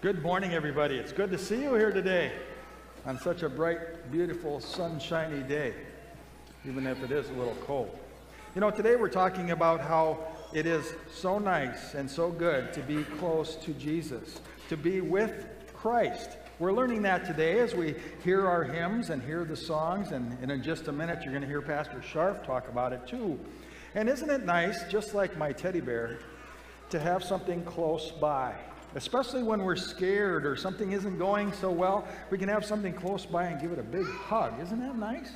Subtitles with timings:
[0.00, 0.94] Good morning, everybody.
[0.94, 2.30] It's good to see you here today
[3.04, 5.74] on such a bright, beautiful, sunshiny day,
[6.64, 7.98] even if it is a little cold.
[8.54, 10.20] You know, today we're talking about how
[10.54, 15.48] it is so nice and so good to be close to Jesus, to be with
[15.74, 16.30] Christ.
[16.60, 20.52] We're learning that today as we hear our hymns and hear the songs, and, and
[20.52, 23.36] in just a minute you're going to hear Pastor Sharp talk about it too.
[23.96, 26.20] And isn't it nice, just like my teddy bear,
[26.90, 28.54] to have something close by?
[28.94, 33.26] Especially when we're scared or something isn't going so well, we can have something close
[33.26, 34.58] by and give it a big hug.
[34.60, 35.30] Isn't that nice?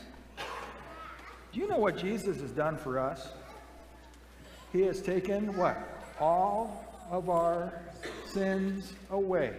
[1.52, 3.28] Do you know what Jesus has done for us?
[4.72, 5.76] He has taken what?
[6.18, 7.82] All of our
[8.26, 9.52] sins away.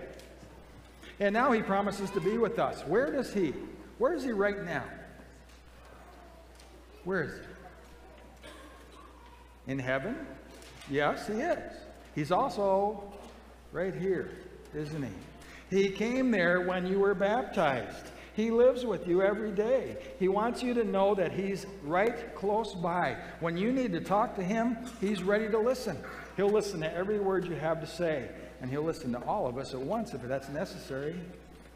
[1.20, 2.82] And now he promises to be with us.
[2.88, 3.54] Where does he?
[4.00, 4.84] Where is he right now?
[7.04, 7.34] Where is
[9.66, 9.72] he?
[9.72, 10.18] In heaven?
[10.90, 11.74] Yes, he is.
[12.16, 13.13] He's also
[13.74, 14.30] right here,
[14.76, 15.10] isn't he?
[15.76, 18.12] He came there when you were baptized.
[18.36, 19.98] He lives with you every day.
[20.20, 23.18] He wants you to know that He's right close by.
[23.40, 25.98] When you need to talk to Him, He's ready to listen.
[26.36, 28.30] He'll listen to every word you have to say,
[28.62, 31.16] and He'll listen to all of us at once if that's necessary.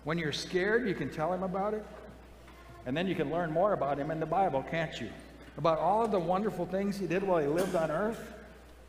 [0.04, 1.86] When you're scared, you can tell Him about it,
[2.86, 5.10] and then you can learn more about Him in the Bible, can't you?
[5.58, 8.34] About all of the wonderful things He did while He lived on earth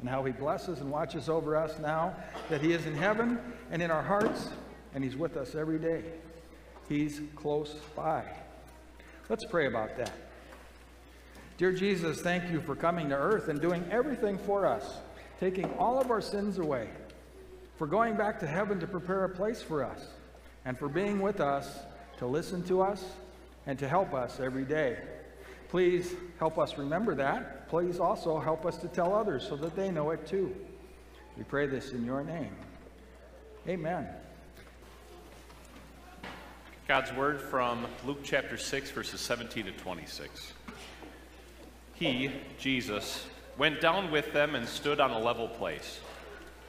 [0.00, 2.14] and how he blesses and watches over us now
[2.48, 3.38] that he is in heaven
[3.70, 4.48] and in our hearts
[4.94, 6.02] and he's with us every day.
[6.88, 8.24] He's close by.
[9.28, 10.12] Let's pray about that.
[11.58, 14.98] Dear Jesus, thank you for coming to earth and doing everything for us,
[15.40, 16.88] taking all of our sins away,
[17.76, 20.06] for going back to heaven to prepare a place for us,
[20.64, 21.80] and for being with us
[22.18, 23.04] to listen to us
[23.66, 24.98] and to help us every day.
[25.68, 27.68] Please help us remember that.
[27.68, 30.54] Please also help us to tell others so that they know it too.
[31.36, 32.54] We pray this in your name.
[33.68, 34.08] Amen.
[36.86, 40.54] God's word from Luke chapter 6, verses 17 to 26.
[41.92, 43.26] He, Jesus,
[43.58, 46.00] went down with them and stood on a level place.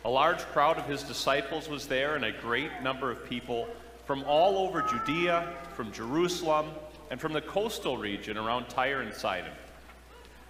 [0.04, 3.70] A large crowd of his disciples was there, and a great number of people
[4.06, 6.66] from all over Judea, from Jerusalem,
[7.10, 9.52] and from the coastal region around Tyre and Sidon,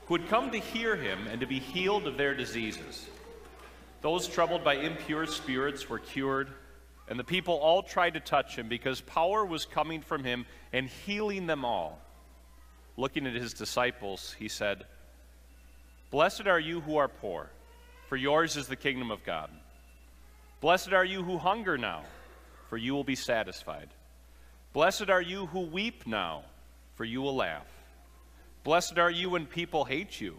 [0.06, 3.08] who had come to hear him and to be healed of their diseases.
[4.02, 6.50] Those troubled by impure spirits were cured,
[7.08, 10.88] and the people all tried to touch him because power was coming from him and
[10.88, 12.00] healing them all.
[12.98, 14.84] Looking at his disciples, he said,
[16.12, 17.50] Blessed are you who are poor,
[18.08, 19.50] for yours is the kingdom of God.
[20.60, 22.04] Blessed are you who hunger now,
[22.70, 23.90] for you will be satisfied.
[24.74, 26.44] Blessed are you who weep now,
[27.00, 27.66] for you will laugh.
[28.66, 30.36] Blessed are you when people hate you,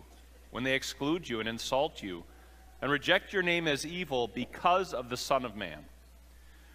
[0.51, 2.23] when they exclude you and insult you,
[2.83, 5.87] and reject your name as evil because of the Son of Man.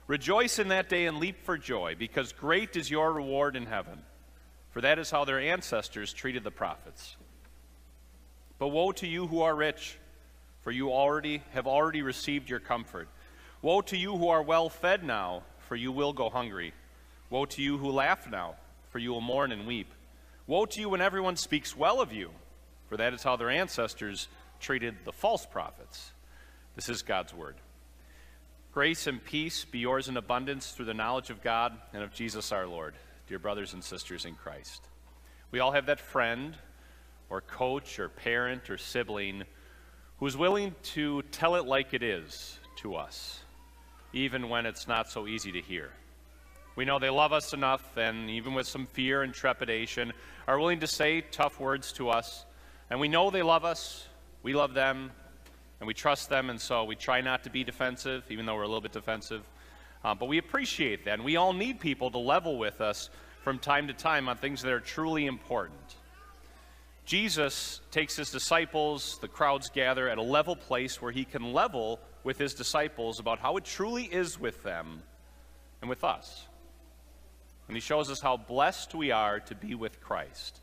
[0.08, 4.00] Rejoice in that day and leap for joy, because great is your reward in heaven.
[4.72, 7.16] For that is how their ancestors treated the prophets.
[8.58, 10.00] But woe to you who are rich,
[10.62, 13.08] for you already have already received your comfort.
[13.62, 16.74] Woe to you who are well fed now, for you will go hungry.
[17.30, 18.56] Woe to you who laugh now,
[18.96, 19.94] for you will mourn and weep.
[20.48, 22.30] Woe to you when everyone speaks well of you,
[22.88, 24.30] for that is how their ancestors
[24.62, 26.14] treated the false prophets.
[26.78, 27.56] This is God's word.
[28.72, 32.54] Grace and peace be yours in abundance through the knowledge of God and of Jesus
[32.54, 32.94] our Lord,
[33.28, 34.82] dear brothers and sisters in Christ.
[35.52, 36.56] We all have that friend
[37.30, 39.44] or coach or parent or sibling
[40.20, 43.42] who's willing to tell it like it is to us,
[44.14, 45.92] even when it's not so easy to hear.
[46.76, 50.12] We know they love us enough, and even with some fear and trepidation,
[50.46, 52.46] are willing to say tough words to us.
[52.90, 54.06] And we know they love us,
[54.44, 55.12] we love them,
[55.80, 58.64] and we trust them, and so we try not to be defensive, even though we're
[58.64, 59.44] a little bit defensive.
[60.04, 63.10] Uh, but we appreciate that, and we all need people to level with us
[63.42, 65.96] from time to time on things that are truly important.
[67.06, 72.00] Jesus takes his disciples, the crowds gather at a level place where he can level
[72.24, 75.04] with his disciples about how it truly is with them
[75.82, 76.48] and with us.
[77.68, 80.60] And he shows us how blessed we are to be with Christ.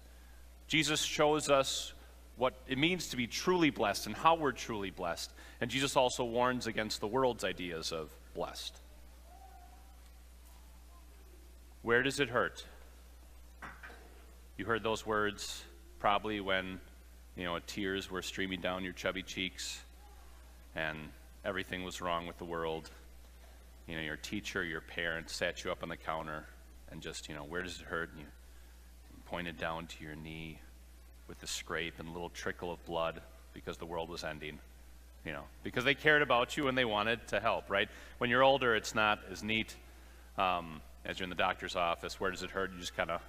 [0.69, 1.93] Jesus shows us
[2.37, 5.33] what it means to be truly blessed and how we're truly blessed.
[5.61, 8.81] And Jesus also warns against the world's ideas of blessed.
[11.83, 12.65] Where does it hurt?
[14.57, 15.63] You heard those words
[15.99, 16.81] probably when,
[17.37, 19.81] you know, tears were streaming down your chubby cheeks
[20.77, 20.99] and
[21.45, 22.89] everything was wrong with the world.
[23.89, 26.47] You know, your teacher, your parents sat you up on the counter
[26.93, 28.11] and just, you know, where does it hurt?
[28.11, 28.27] And you
[29.27, 30.59] pointed down to your knee
[31.27, 33.23] with the scrape and little trickle of blood
[33.55, 34.59] because the world was ending.
[35.25, 37.89] you know, because they cared about you and they wanted to help, right?
[38.19, 39.75] When you're older, it's not as neat
[40.37, 42.19] um, as you're in the doctor's office.
[42.19, 42.73] Where does it hurt?
[42.73, 43.21] You just kind of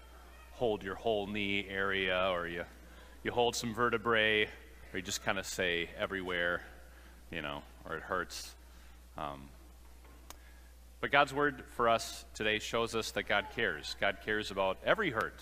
[0.54, 2.64] hold your whole knee area, or you,
[3.24, 6.62] you hold some vertebrae, or you just kind of say everywhere,
[7.32, 8.54] you know, or it hurts.
[9.18, 9.50] Um,
[11.04, 13.98] but God's word for us today shows us that God cares.
[14.00, 15.36] God cares about every hurt,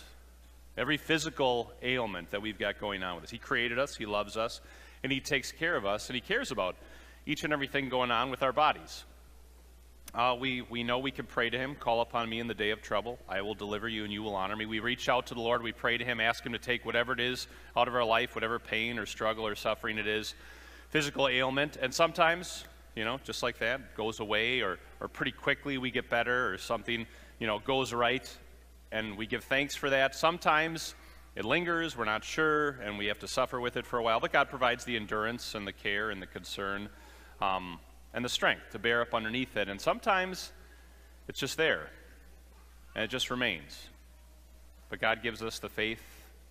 [0.75, 3.29] every physical ailment that we've got going on with us.
[3.29, 4.59] He created us, He loves us,
[5.03, 6.77] and He takes care of us, and He cares about
[7.27, 9.03] each and everything going on with our bodies.
[10.15, 12.71] Uh, we, we know we can pray to Him, call upon me in the day
[12.71, 13.19] of trouble.
[13.29, 14.65] I will deliver you and you will honor me.
[14.65, 17.13] We reach out to the Lord, we pray to Him, ask Him to take whatever
[17.13, 17.45] it is
[17.77, 20.33] out of our life, whatever pain or struggle or suffering it is,
[20.89, 21.77] physical ailment.
[21.79, 22.63] And sometimes,
[22.95, 26.57] you know, just like that, goes away, or, or pretty quickly we get better, or
[26.57, 27.05] something,
[27.39, 28.29] you know, goes right,
[28.91, 30.15] and we give thanks for that.
[30.15, 30.95] Sometimes
[31.35, 34.19] it lingers, we're not sure, and we have to suffer with it for a while,
[34.19, 36.89] but God provides the endurance and the care and the concern.
[37.41, 37.79] Um,
[38.13, 39.69] and the strength to bear up underneath it.
[39.69, 40.51] And sometimes
[41.27, 41.89] it's just there
[42.95, 43.87] and it just remains.
[44.89, 46.03] But God gives us the faith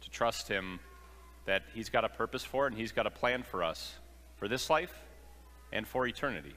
[0.02, 0.80] to trust Him
[1.46, 3.94] that He's got a purpose for it and He's got a plan for us
[4.36, 4.92] for this life
[5.72, 6.54] and for eternity.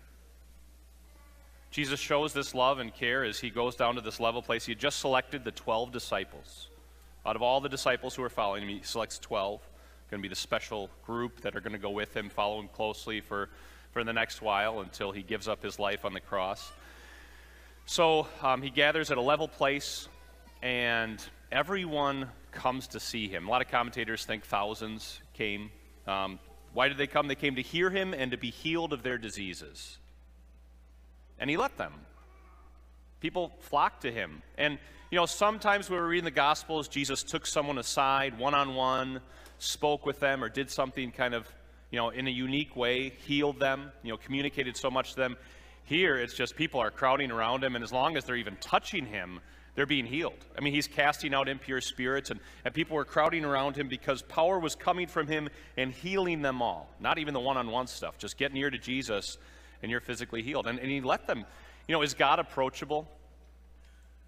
[1.71, 4.65] Jesus shows this love and care as He goes down to this level place.
[4.65, 6.69] He had just selected the 12 disciples.
[7.25, 9.61] Out of all the disciples who are following Him, He selects 12.
[10.11, 12.67] Going to be the special group that are going to go with Him, follow Him
[12.67, 13.49] closely for
[13.93, 16.71] for the next while until he gives up his life on the cross.
[17.85, 20.07] So um, he gathers at a level place,
[20.63, 23.47] and everyone comes to see him.
[23.47, 25.69] A lot of commentators think thousands came.
[26.07, 26.39] Um,
[26.73, 27.27] why did they come?
[27.27, 29.97] They came to hear him and to be healed of their diseases.
[31.39, 31.93] And he let them.
[33.19, 34.41] People flocked to him.
[34.57, 34.79] And,
[35.11, 39.21] you know, sometimes when we're reading the Gospels, Jesus took someone aside one on one,
[39.59, 41.47] spoke with them, or did something kind of
[41.93, 45.37] you know, in a unique way, healed them, you know, communicated so much to them.
[45.83, 49.05] Here, it's just people are crowding around him, and as long as they're even touching
[49.05, 49.41] him,
[49.75, 50.45] they're being healed.
[50.57, 54.21] I mean, he's casting out impure spirits, and, and people were crowding around him because
[54.21, 56.89] power was coming from him and healing them all.
[56.99, 58.17] Not even the one on one stuff.
[58.17, 59.37] Just get near to Jesus,
[59.81, 60.67] and you're physically healed.
[60.67, 61.45] And, and he let them,
[61.87, 63.09] you know, is God approachable?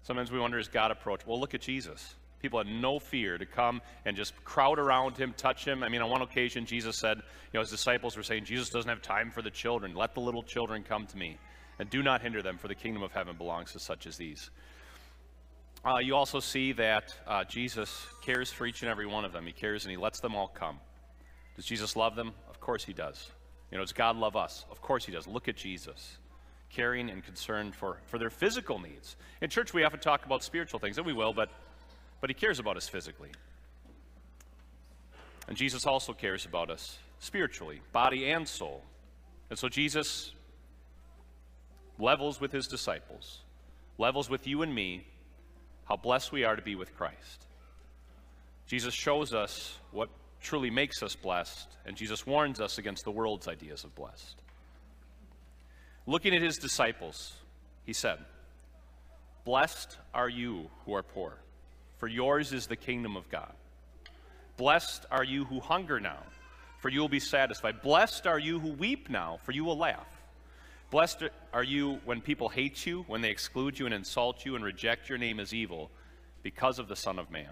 [0.02, 1.34] Sometimes we wonder, is God approachable?
[1.34, 2.14] Well, look at Jesus.
[2.42, 5.82] People had no fear to come and just crowd around him, touch him.
[5.82, 7.22] I mean, on one occasion, Jesus said, you
[7.54, 9.94] know, his disciples were saying, Jesus doesn't have time for the children.
[9.94, 11.38] Let the little children come to me,
[11.78, 14.50] and do not hinder them, for the kingdom of heaven belongs to such as these.
[15.86, 19.46] Uh, you also see that uh, Jesus cares for each and every one of them.
[19.46, 20.80] He cares and he lets them all come.
[21.54, 22.32] Does Jesus love them?
[22.50, 23.30] Of course he does.
[23.70, 24.64] You know, does God love us?
[24.68, 25.28] Of course he does.
[25.28, 26.18] Look at Jesus
[26.70, 29.14] caring and concerned for, for their physical needs.
[29.40, 31.50] In church, we often talk about spiritual things, and we will, but
[32.20, 33.30] but he cares about us physically.
[35.48, 38.82] And Jesus also cares about us spiritually, body and soul.
[39.50, 40.32] And so Jesus
[41.98, 43.42] levels with his disciples,
[43.98, 45.06] levels with you and me,
[45.86, 47.46] how blessed we are to be with Christ.
[48.66, 50.08] Jesus shows us what
[50.40, 54.36] truly makes us blessed, and Jesus warns us against the world's ideas of blessed.
[56.06, 57.34] Looking at his disciples,
[57.84, 58.18] he said,
[59.44, 61.38] Blessed are you who are poor
[61.98, 63.52] for yours is the kingdom of God.
[64.56, 66.22] Blessed are you who hunger now,
[66.78, 67.82] for you will be satisfied.
[67.82, 70.06] Blessed are you who weep now, for you will laugh.
[70.90, 74.64] Blessed are you when people hate you, when they exclude you and insult you and
[74.64, 75.90] reject your name as evil
[76.42, 77.50] because of the Son of Man.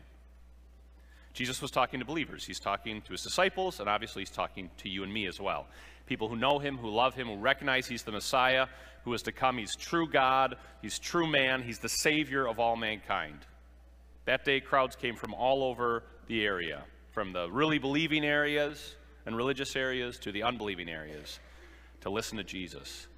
[1.33, 2.45] Jesus was talking to believers.
[2.45, 5.67] He's talking to his disciples, and obviously he's talking to you and me as well.
[6.07, 8.69] People who know him, who love him, who recognize he's the Messiah,
[9.05, 9.59] who is to come.
[9.59, 13.41] He's true God, he's true man, he's the Savior of all mankind.
[14.27, 18.95] That day, crowds came from all over the area, from the really believing areas
[19.27, 21.41] and religious areas to the unbelieving areas,
[22.03, 23.09] to listen to Jesus.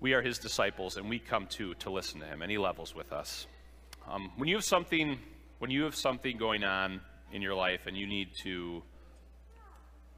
[0.00, 2.94] We are his disciples, and we come too to listen to him, and he levels
[2.94, 3.46] with us.
[4.08, 5.18] Um, when you have something,
[5.58, 7.00] when you have something going on
[7.32, 8.82] in your life, and you need to, you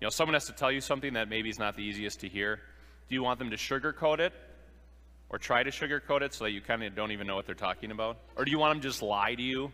[0.03, 2.61] know, someone has to tell you something that maybe is not the easiest to hear.
[3.09, 4.33] Do you want them to sugarcoat it
[5.31, 7.55] or try to sugarcoat it so that you kind of don't even know what they're
[7.55, 8.19] talking about?
[8.37, 9.73] Or do you want them to just lie to you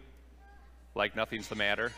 [0.95, 1.91] like nothing's the matter?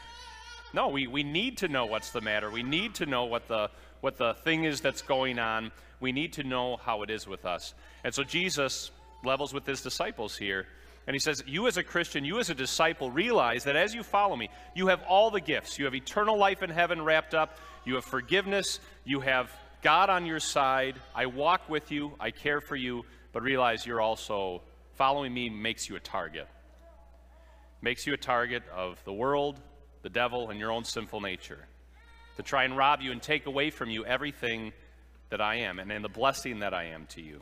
[0.73, 2.51] No, we, we need to know what's the matter.
[2.51, 5.73] We need to know what the, what the thing is that's going on.
[6.01, 7.75] We need to know how it is with us.
[8.05, 8.91] And so Jesus
[9.25, 10.67] levels with his disciples here.
[11.07, 14.03] And he says, You as a Christian, you as a disciple, realize that as you
[14.03, 15.79] follow me, you have all the gifts.
[15.79, 17.59] You have eternal life in heaven wrapped up.
[17.85, 18.81] You have forgiveness.
[19.05, 19.51] You have
[19.83, 20.97] God on your side.
[21.15, 22.13] I walk with you.
[22.21, 24.63] I care for you but realize you're also,
[24.95, 26.49] following me makes you a target.
[27.81, 29.61] Makes you a target of the world,
[30.03, 31.67] the devil, and your own sinful nature.
[32.37, 34.73] To try and rob you and take away from you everything
[35.31, 37.41] that I am and in the blessing that I am to you.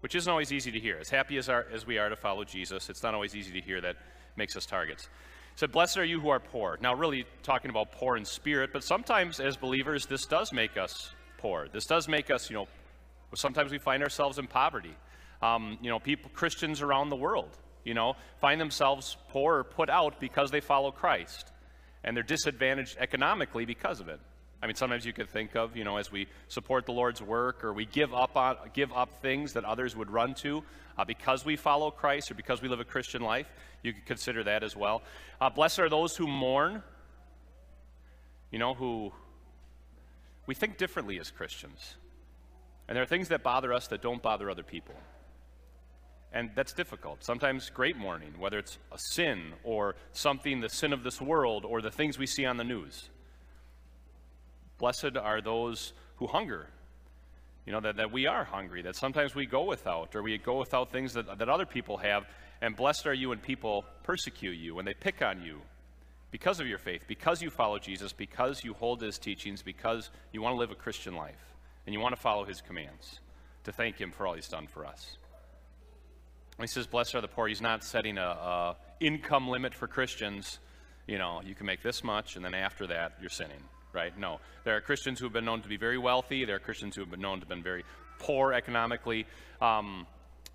[0.00, 0.96] Which isn't always easy to hear.
[0.98, 3.60] As happy as, our, as we are to follow Jesus, it's not always easy to
[3.60, 3.96] hear that
[4.36, 5.04] makes us targets.
[5.04, 6.78] He said, Blessed are you who are poor.
[6.80, 11.12] Now, really talking about poor in spirit, but sometimes as believers, this does make us
[11.38, 11.68] poor.
[11.70, 12.68] This does make us, you know,
[13.34, 14.94] sometimes we find ourselves in poverty.
[15.42, 17.50] Um, you know, people, Christians around the world,
[17.84, 21.50] you know, find themselves poor or put out because they follow Christ.
[22.04, 24.20] And they're disadvantaged economically because of it.
[24.62, 27.64] I mean, sometimes you could think of, you know, as we support the Lord's work
[27.64, 30.62] or we give up on, give up things that others would run to
[30.98, 33.50] uh, because we follow Christ or because we live a Christian life.
[33.82, 35.02] You could consider that as well.
[35.40, 36.82] Uh, blessed are those who mourn,
[38.50, 39.12] you know, who
[40.46, 41.94] we think differently as Christians.
[42.86, 44.96] And there are things that bother us that don't bother other people.
[46.32, 47.24] And that's difficult.
[47.24, 51.80] Sometimes great mourning, whether it's a sin or something, the sin of this world, or
[51.80, 53.08] the things we see on the news.
[54.80, 56.66] Blessed are those who hunger.
[57.66, 60.58] You know, that, that we are hungry, that sometimes we go without, or we go
[60.58, 62.26] without things that, that other people have.
[62.62, 65.60] And blessed are you when people persecute you, when they pick on you
[66.30, 70.40] because of your faith, because you follow Jesus, because you hold his teachings, because you
[70.40, 71.54] want to live a Christian life,
[71.86, 73.20] and you want to follow his commands,
[73.64, 75.18] to thank him for all he's done for us.
[76.56, 79.86] When he says, Blessed are the poor, he's not setting a, a income limit for
[79.86, 80.58] Christians.
[81.06, 84.16] You know, you can make this much, and then after that, you're sinning right?
[84.18, 84.40] No.
[84.64, 86.44] There are Christians who have been known to be very wealthy.
[86.44, 87.84] There are Christians who have been known to have been very
[88.18, 89.26] poor economically.
[89.60, 90.06] Um,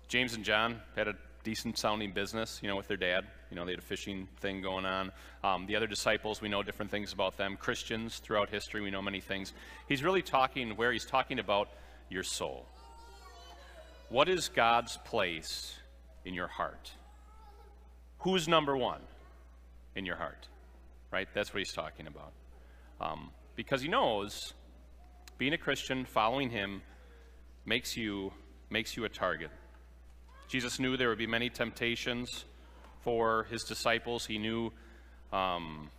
[0.08, 1.14] James and John had a
[1.44, 3.24] decent sounding business, you know, with their dad.
[3.50, 5.12] You know, they had a fishing thing going on.
[5.44, 7.56] Um, the other disciples, we know different things about them.
[7.56, 9.52] Christians throughout history, we know many things.
[9.88, 11.68] He's really talking where he's talking about
[12.08, 12.66] your soul.
[14.08, 15.74] What is God's place
[16.24, 16.90] in your heart?
[18.20, 19.00] Who's number one
[19.94, 20.48] in your heart?
[21.12, 21.28] Right?
[21.34, 22.32] That's what he's talking about.
[23.00, 24.54] Um, because he knows
[25.38, 26.82] being a Christian, following him,
[27.64, 28.32] makes you,
[28.70, 29.50] makes you a target.
[30.48, 32.44] Jesus knew there would be many temptations
[33.02, 34.24] for his disciples.
[34.24, 34.72] He knew
[35.32, 35.90] um,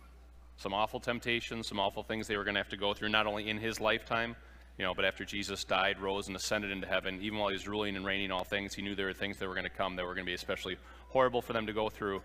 [0.56, 3.26] some awful temptations, some awful things they were going to have to go through, not
[3.26, 4.34] only in his lifetime,
[4.78, 7.66] you know, but after Jesus died, rose, and ascended into heaven, even while he was
[7.66, 9.96] ruling and reigning all things, he knew there were things that were going to come
[9.96, 10.76] that were going to be especially
[11.08, 12.22] horrible for them to go through.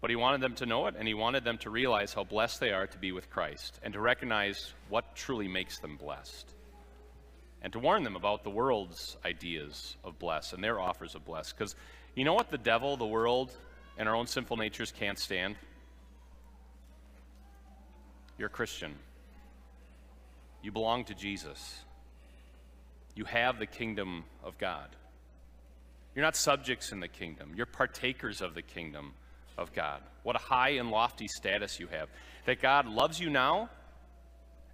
[0.00, 2.60] But he wanted them to know it, and he wanted them to realize how blessed
[2.60, 6.54] they are to be with Christ, and to recognize what truly makes them blessed.
[7.62, 11.52] And to warn them about the world's ideas of bless and their offers of bless.
[11.52, 11.74] Because
[12.14, 13.52] you know what the devil, the world,
[13.96, 15.56] and our own sinful natures can't stand?
[18.38, 18.94] You're a Christian.
[20.62, 21.80] You belong to Jesus.
[23.16, 24.88] You have the kingdom of God.
[26.14, 29.14] You're not subjects in the kingdom, you're partakers of the kingdom
[29.58, 30.00] of God.
[30.22, 32.08] What a high and lofty status you have.
[32.46, 33.68] That God loves you now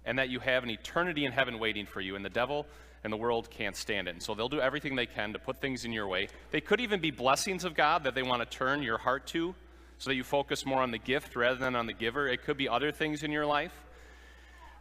[0.05, 2.67] and that you have an eternity in heaven waiting for you, and the devil
[3.03, 4.11] and the world can't stand it.
[4.11, 6.27] And so they'll do everything they can to put things in your way.
[6.51, 9.55] They could even be blessings of God that they want to turn your heart to
[9.97, 12.27] so that you focus more on the gift rather than on the giver.
[12.27, 13.84] It could be other things in your life.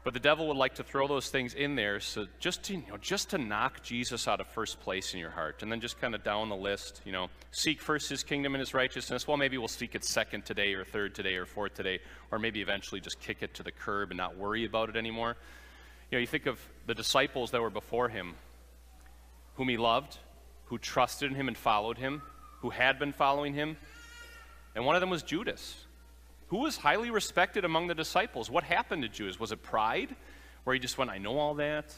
[0.04, 2.82] But the devil would like to throw those things in there so just to, you
[2.90, 5.62] know, just to knock Jesus out of first place in your heart.
[5.62, 8.60] And then just kind of down the list, you know, seek first his kingdom and
[8.60, 9.26] his righteousness.
[9.26, 12.60] Well, maybe we'll seek it second today or third today or fourth today, or maybe
[12.60, 15.36] eventually just kick it to the curb and not worry about it anymore.
[16.10, 18.34] You know, you think of the disciples that were before him,
[19.54, 20.18] whom he loved,
[20.66, 22.20] who trusted in him and followed him,
[22.60, 23.78] who had been following him.
[24.74, 25.76] And one of them was Judas
[26.48, 28.50] who was highly respected among the disciples.
[28.50, 29.40] What happened to Judas?
[29.40, 30.14] Was it pride?
[30.64, 31.94] Where he just went, I know all that.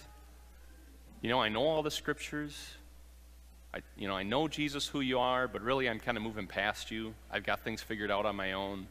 [1.22, 2.74] You know, I know all the scriptures.
[3.74, 6.46] I, you know, I know Jesus who you are, but really I'm kind of moving
[6.46, 7.14] past you.
[7.30, 8.86] I've got things figured out on my own.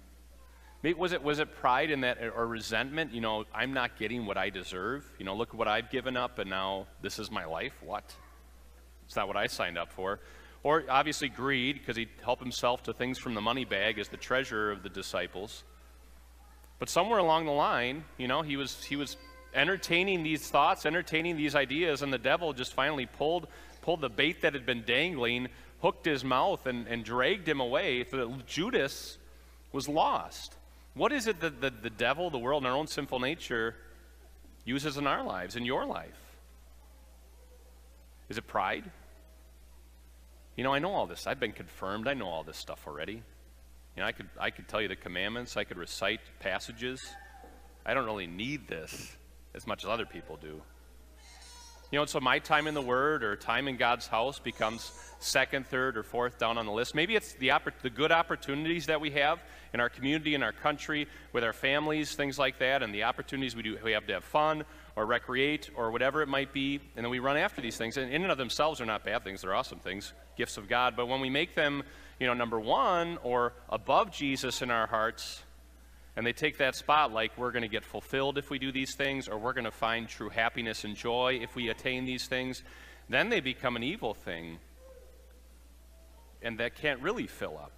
[0.84, 3.12] Maybe, was it was it pride in that or resentment?
[3.12, 5.04] You know, I'm not getting what I deserve.
[5.18, 7.74] You know, look at what I've given up, and now this is my life.
[7.82, 8.14] What?
[9.06, 10.20] It's not what I signed up for.
[10.66, 14.18] Or obviously greed, because he'd help himself to things from the money bag as the
[14.18, 15.64] treasurer of the disciples.
[16.80, 19.16] But somewhere along the line, you know, he was, he was
[19.54, 23.48] entertaining these thoughts, entertaining these ideas, and the devil just finally pulled,
[23.84, 25.50] pulled the bait that had been dangling,
[25.84, 28.04] hooked his mouth, and, and dragged him away.
[28.10, 29.20] So that Judas
[29.72, 30.56] was lost.
[30.96, 33.76] What is it that the, the devil, the world, and our own sinful nature
[34.66, 36.40] uses in our lives, in your life?
[38.30, 38.90] Is it pride?
[40.56, 41.28] You know, I know all this.
[41.28, 42.08] I've been confirmed.
[42.08, 43.22] I know all this stuff already.
[43.96, 45.58] You know, I could, I could tell you the commandments.
[45.58, 47.06] I could recite passages.
[47.86, 49.16] I don't really need this
[49.54, 50.62] as much as other people do.
[51.92, 55.68] You know, so my time in the Word or time in God's house becomes second,
[55.68, 56.96] third, or fourth down on the list.
[56.96, 59.40] Maybe it's the, oppor- the good opportunities that we have
[59.74, 63.56] in our community, in our country, with our families, things like that, and the opportunities
[63.56, 64.64] we, do, we have to have fun,
[64.96, 67.98] or recreate or whatever it might be, and then we run after these things.
[67.98, 70.96] And in and of themselves they're not bad things, they're awesome things, gifts of God.
[70.96, 71.84] But when we make them,
[72.20, 75.44] you know, number one or above Jesus in our hearts,
[76.16, 78.96] and they take that spot like we're going to get fulfilled if we do these
[78.96, 82.64] things, or we're going to find true happiness and joy if we attain these things,
[83.10, 84.60] then they become an evil thing.
[86.42, 87.72] And that can't really fill up.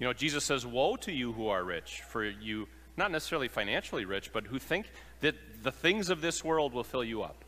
[0.00, 4.06] You know, Jesus says, Woe to you who are rich, for you, not necessarily financially
[4.06, 7.44] rich, but who think that the things of this world will fill you up.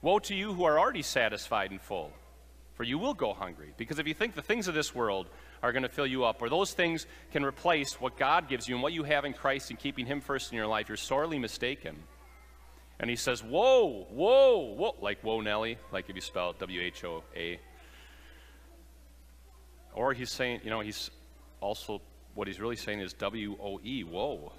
[0.00, 2.12] Woe to you who are already satisfied and full,
[2.74, 3.74] for you will go hungry.
[3.76, 5.26] Because if you think the things of this world
[5.62, 8.76] are going to fill you up, or those things can replace what God gives you
[8.76, 11.38] and what you have in Christ and keeping Him first in your life, you're sorely
[11.38, 11.96] mistaken.
[13.00, 16.80] And he says, Whoa, whoa, whoa, like whoa, Nelly, like if you spell it W
[16.80, 17.60] H O A.
[19.94, 21.10] Or he's saying, you know, he's
[21.60, 22.00] also,
[22.34, 24.52] what he's really saying is W O E, whoa.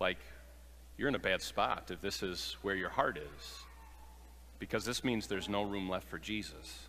[0.00, 0.18] Like,
[0.96, 3.64] you're in a bad spot if this is where your heart is.
[4.58, 6.88] Because this means there's no room left for Jesus.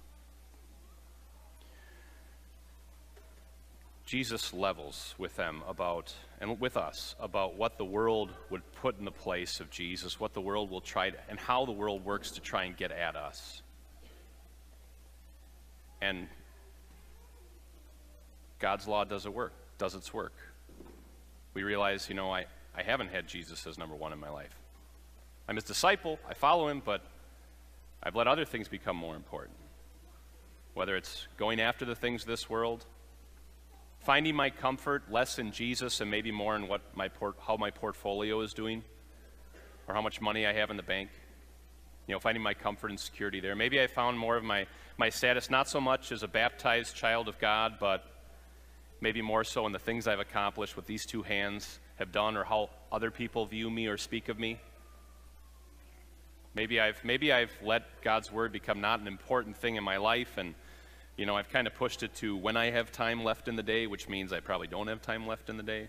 [4.06, 9.06] Jesus levels with them about, and with us, about what the world would put in
[9.06, 12.32] the place of Jesus, what the world will try to, and how the world works
[12.32, 13.64] to try and get at us.
[16.02, 16.28] And
[18.60, 20.34] God's law does it work, does its work.
[21.56, 22.46] We realize, you know, I,
[22.78, 24.56] I haven't had Jesus as number one in my life.
[25.48, 27.02] I'm his disciple, I follow him, but
[28.04, 29.58] I've let other things become more important.
[30.74, 32.86] Whether it's going after the things of this world,
[34.00, 37.72] finding my comfort less in Jesus and maybe more in what my port, how my
[37.72, 38.84] portfolio is doing
[39.88, 41.10] or how much money I have in the bank.
[42.08, 43.56] You know, finding my comfort and security there.
[43.56, 44.68] Maybe I found more of my,
[44.98, 48.06] my status not so much as a baptized child of God, but
[49.02, 52.44] maybe more so in the things I've accomplished, with these two hands have done, or
[52.44, 54.60] how other people view me or speak of me.
[56.54, 60.38] Maybe I've, maybe I've let God's word become not an important thing in my life,
[60.38, 60.56] and
[61.18, 63.64] you know, I've kind of pushed it to when I have time left in the
[63.64, 65.88] day, which means I probably don't have time left in the day.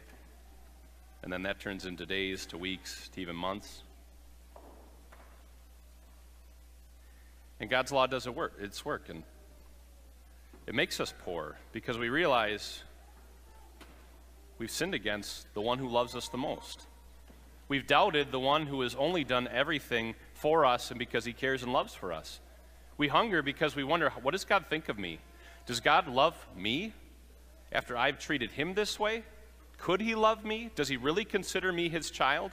[1.22, 3.82] And then that turns into days, to weeks, to even months.
[7.58, 9.08] And God's law does it work, its work.
[9.08, 9.24] And
[10.66, 12.82] it makes us poor because we realize
[14.58, 16.86] we've sinned against the one who loves us the most.
[17.68, 21.62] We've doubted the one who has only done everything for us and because he cares
[21.62, 22.40] and loves for us.
[22.96, 25.18] We hunger because we wonder, what does God think of me?
[25.66, 26.92] Does God love me
[27.72, 29.24] after I've treated him this way?
[29.78, 30.70] Could he love me?
[30.74, 32.52] Does he really consider me his child?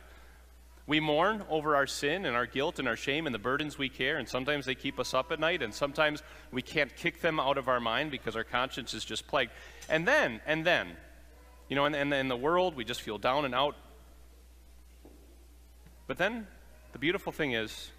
[0.85, 3.87] We mourn over our sin and our guilt and our shame and the burdens we
[3.87, 7.39] carry, and sometimes they keep us up at night, and sometimes we can't kick them
[7.39, 9.51] out of our mind because our conscience is just plagued.
[9.87, 10.97] And then, and then,
[11.73, 13.75] you know, and, and in the world, we just feel down and out.
[16.05, 16.45] But then,
[16.91, 17.89] the beautiful thing is,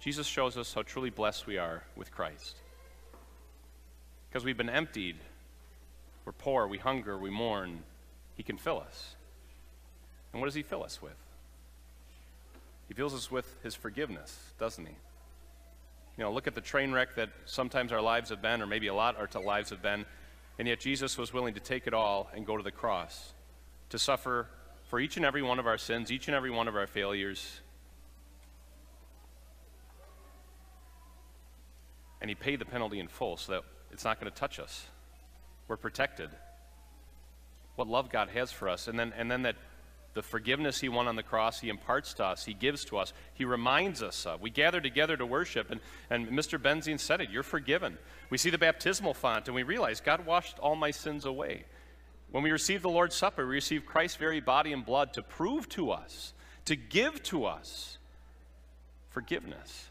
[0.00, 2.56] Jesus shows us how truly blessed we are with Christ.
[4.30, 5.16] Because we've been emptied,
[6.24, 7.80] we're poor, we hunger, we mourn,
[8.36, 9.16] He can fill us.
[10.32, 11.18] And what does He fill us with?
[12.88, 14.94] He fills us with His forgiveness, doesn't He?
[16.16, 18.86] You know, look at the train wreck that sometimes our lives have been, or maybe
[18.86, 20.06] a lot our lives have been,
[20.58, 23.32] and yet Jesus was willing to take it all and go to the cross
[23.90, 24.48] to suffer
[24.88, 27.60] for each and every one of our sins, each and every one of our failures,
[32.20, 34.86] and he paid the penalty in full so that it's not going to touch us.
[35.68, 36.30] We're protected.
[37.76, 38.88] What love God has for us.
[38.88, 39.56] And then, and then that
[40.18, 43.12] the forgiveness he won on the cross, he imparts to us, he gives to us,
[43.34, 44.40] he reminds us of.
[44.40, 46.60] We gather together to worship, and, and Mr.
[46.60, 47.96] Benzine said it you're forgiven.
[48.28, 51.66] We see the baptismal font, and we realize God washed all my sins away.
[52.32, 55.68] When we receive the Lord's Supper, we receive Christ's very body and blood to prove
[55.68, 57.98] to us, to give to us
[59.10, 59.88] forgiveness,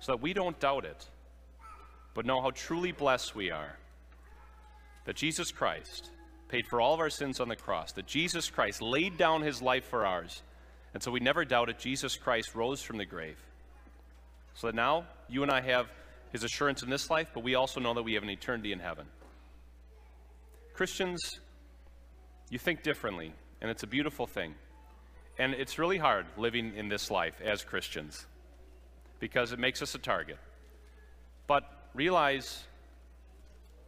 [0.00, 1.08] so that we don't doubt it
[2.12, 3.78] but know how truly blessed we are
[5.06, 6.10] that Jesus Christ
[6.50, 9.62] paid for all of our sins on the cross, that Jesus Christ laid down his
[9.62, 10.42] life for ours.
[10.92, 13.38] And so we never doubted Jesus Christ rose from the grave.
[14.54, 15.86] So that now you and I have
[16.32, 18.80] his assurance in this life, but we also know that we have an eternity in
[18.80, 19.06] heaven.
[20.74, 21.40] Christians,
[22.50, 24.54] you think differently, and it's a beautiful thing.
[25.38, 28.26] And it's really hard living in this life as Christians
[29.20, 30.38] because it makes us a target.
[31.46, 31.62] But
[31.94, 32.64] realize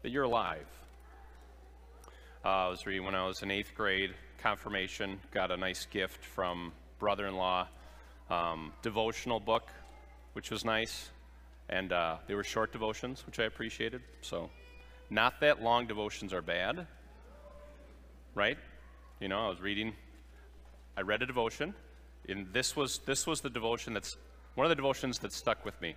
[0.02, 0.66] that you're alive.
[2.44, 6.24] Uh, I was reading when I was in eighth grade, confirmation, got a nice gift
[6.24, 7.68] from brother-in-law,
[8.30, 9.70] um, devotional book,
[10.32, 11.10] which was nice.
[11.68, 14.02] And uh, they were short devotions, which I appreciated.
[14.22, 14.50] So
[15.08, 16.88] not that long devotions are bad,
[18.34, 18.58] right?
[19.20, 19.92] You know, I was reading,
[20.96, 21.72] I read a devotion,
[22.28, 24.16] And this was, this was the devotion that's
[24.56, 25.94] one of the devotions that stuck with me.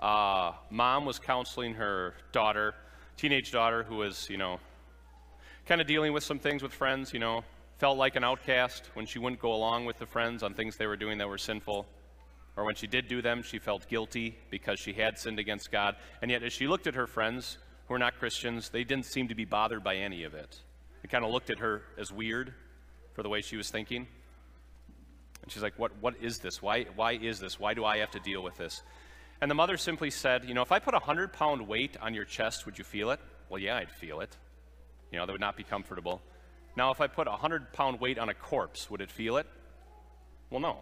[0.00, 2.74] Uh, mom was counseling her daughter,
[3.16, 4.58] teenage daughter, who was, you know,
[5.66, 7.44] kind of dealing with some things with friends, you know,
[7.78, 10.86] felt like an outcast when she wouldn't go along with the friends on things they
[10.86, 11.86] were doing that were sinful.
[12.56, 15.96] Or when she did do them, she felt guilty because she had sinned against God.
[16.22, 19.28] And yet, as she looked at her friends who were not Christians, they didn't seem
[19.28, 20.60] to be bothered by any of it.
[21.02, 22.54] They kind of looked at her as weird
[23.14, 24.06] for the way she was thinking.
[25.42, 26.62] And she's like, what, what is this?
[26.62, 27.58] Why, why is this?
[27.58, 28.82] Why do I have to deal with this?
[29.40, 32.14] And the mother simply said, You know, if I put a 100 pound weight on
[32.14, 33.20] your chest, would you feel it?
[33.48, 34.34] Well, yeah, I'd feel it.
[35.14, 36.20] You know, that would not be comfortable.
[36.76, 39.46] Now, if I put a 100 pound weight on a corpse, would it feel it?
[40.50, 40.78] Well, no.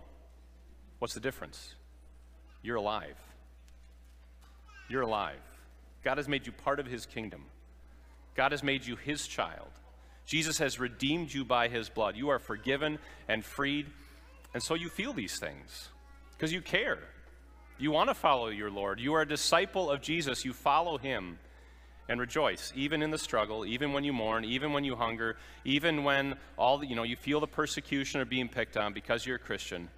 [1.00, 1.74] What's the difference?
[2.62, 3.18] You're alive.
[4.88, 5.42] You're alive.
[6.02, 7.44] God has made you part of his kingdom.
[8.34, 9.68] God has made you his child.
[10.24, 12.16] Jesus has redeemed you by his blood.
[12.16, 13.84] You are forgiven and freed.
[14.54, 15.90] And so you feel these things
[16.38, 17.00] because you care.
[17.76, 18.98] You want to follow your Lord.
[18.98, 20.42] You are a disciple of Jesus.
[20.42, 21.38] You follow him
[22.08, 26.04] and rejoice, even in the struggle, even when you mourn, even when you hunger, even
[26.04, 29.36] when all the, you know you feel the persecution or being picked on because you're
[29.36, 29.88] a Christian,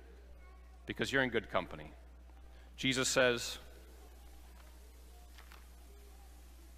[0.86, 1.90] because you're in good company.
[2.76, 3.58] Jesus says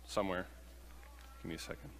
[0.04, 0.46] somewhere,
[1.42, 1.90] give me a second.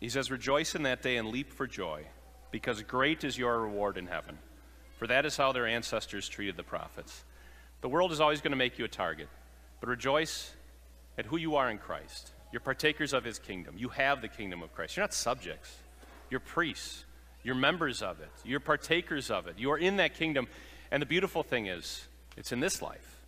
[0.00, 2.04] He says, Rejoice in that day and leap for joy,
[2.50, 4.38] because great is your reward in heaven.
[4.98, 7.24] For that is how their ancestors treated the prophets.
[7.80, 9.28] The world is always going to make you a target,
[9.80, 10.52] but rejoice
[11.16, 12.32] at who you are in Christ.
[12.52, 13.74] You're partakers of his kingdom.
[13.76, 14.96] You have the kingdom of Christ.
[14.96, 15.74] You're not subjects,
[16.30, 17.04] you're priests.
[17.44, 18.30] You're members of it.
[18.44, 19.58] You're partakers of it.
[19.58, 20.48] You are in that kingdom.
[20.90, 23.22] And the beautiful thing is, it's in this life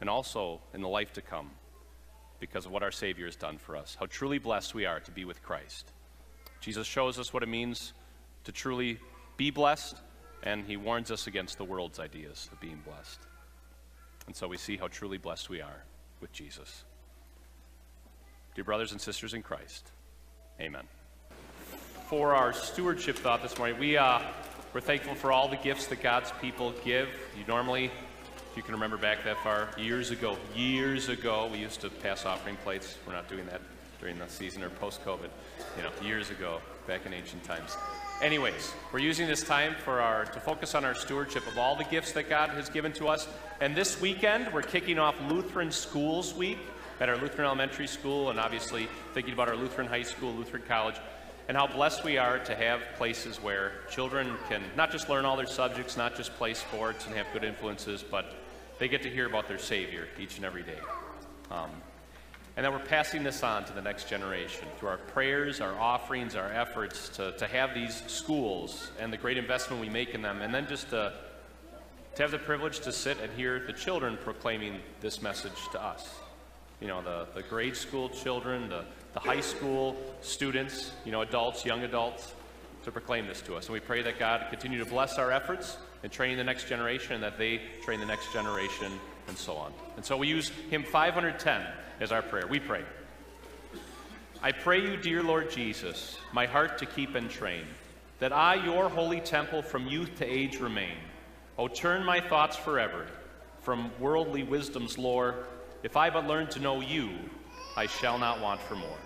[0.00, 1.50] and also in the life to come
[2.38, 3.96] because of what our Savior has done for us.
[3.98, 5.92] How truly blessed we are to be with Christ.
[6.60, 7.92] Jesus shows us what it means
[8.44, 8.98] to truly
[9.36, 9.96] be blessed,
[10.42, 13.18] and he warns us against the world's ideas of being blessed.
[14.30, 15.82] And so we see how truly blessed we are
[16.20, 16.84] with Jesus.
[18.54, 19.90] Dear brothers and sisters in Christ,
[20.60, 20.84] amen.
[22.08, 24.20] For our stewardship thought this morning, we, uh,
[24.72, 27.08] we're thankful for all the gifts that God's people give.
[27.36, 31.80] You normally, if you can remember back that far, years ago, years ago, we used
[31.80, 32.98] to pass offering plates.
[33.08, 33.62] We're not doing that
[33.98, 35.28] during the season or post COVID,
[35.76, 37.76] you know, years ago, back in ancient times.
[38.22, 41.84] Anyways, we're using this time for our to focus on our stewardship of all the
[41.84, 43.26] gifts that God has given to us.
[43.62, 46.58] And this weekend, we're kicking off Lutheran Schools Week
[47.00, 50.96] at our Lutheran Elementary School, and obviously thinking about our Lutheran High School, Lutheran College,
[51.48, 55.38] and how blessed we are to have places where children can not just learn all
[55.38, 58.34] their subjects, not just play sports and have good influences, but
[58.78, 60.78] they get to hear about their Savior each and every day.
[61.50, 61.70] Um,
[62.60, 66.36] and that we're passing this on to the next generation through our prayers, our offerings,
[66.36, 70.42] our efforts to, to have these schools and the great investment we make in them,
[70.42, 71.10] and then just to,
[72.16, 76.16] to have the privilege to sit and hear the children proclaiming this message to us.
[76.82, 81.64] You know, the, the grade school children, the, the high school students, you know, adults,
[81.64, 82.34] young adults,
[82.84, 83.68] to proclaim this to us.
[83.68, 87.14] And we pray that God continue to bless our efforts in training the next generation
[87.14, 88.92] and that they train the next generation
[89.30, 89.72] and so on.
[89.96, 91.66] And so we use hymn 510
[92.00, 92.46] as our prayer.
[92.46, 92.82] We pray.
[94.42, 97.64] I pray you, dear Lord Jesus, my heart to keep and train,
[98.18, 100.96] that I, your holy temple, from youth to age remain.
[101.56, 103.06] O turn my thoughts forever
[103.60, 105.46] from worldly wisdom's lore.
[105.82, 107.10] If I but learn to know you,
[107.76, 108.98] I shall not want for more.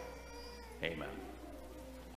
[0.83, 1.24] Amen.